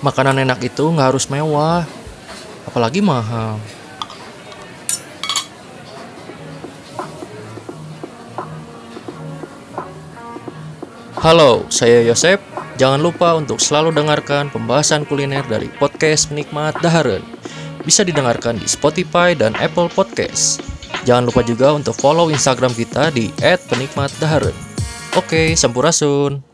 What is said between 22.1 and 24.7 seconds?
Instagram kita di @penikmatdaharen.